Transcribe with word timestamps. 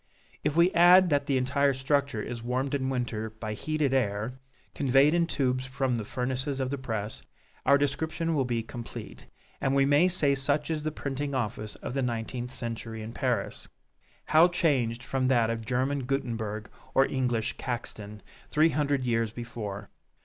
If 0.43 0.55
we 0.55 0.71
add 0.71 1.11
that 1.11 1.27
the 1.27 1.37
entire 1.37 1.75
structure 1.75 2.23
is 2.23 2.41
warmed 2.41 2.73
in 2.73 2.89
winter 2.89 3.29
by 3.29 3.53
heated 3.53 3.93
air, 3.93 4.39
conveyed 4.73 5.13
in 5.13 5.27
tubes 5.27 5.67
from 5.67 5.95
the 5.97 6.03
furnaces 6.03 6.59
of 6.59 6.71
the 6.71 6.77
press, 6.79 7.21
our 7.67 7.77
description 7.77 8.33
will 8.33 8.43
be 8.43 8.63
complete, 8.63 9.27
and 9.61 9.75
we 9.75 9.85
may 9.85 10.07
say 10.07 10.33
such 10.33 10.71
is 10.71 10.81
the 10.81 10.91
printing 10.91 11.35
office 11.35 11.75
of 11.75 11.93
the 11.93 12.01
nineteenth 12.01 12.49
century 12.49 13.03
in 13.03 13.13
Paris. 13.13 13.67
How 14.25 14.47
changed 14.47 15.03
from 15.03 15.27
that 15.27 15.51
of 15.51 15.67
German 15.67 16.05
Guttenberg 16.07 16.71
or 16.95 17.05
English 17.05 17.57
Caxton, 17.57 18.23
three 18.49 18.69
hundred 18.69 19.03
years 19.05 19.29
before! 19.31 19.91